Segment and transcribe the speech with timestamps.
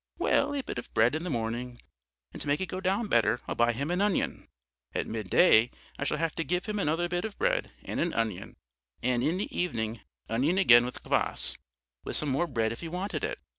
[0.17, 1.79] Well, a bit of bread in the morning,
[2.33, 4.47] and to make it go down better I'll buy him an onion.
[4.95, 8.55] At midday I should have to give him another bit of bread and an onion;
[9.03, 11.55] and in the evening, onion again with kvass,
[12.03, 13.37] with some more bread if he wanted it.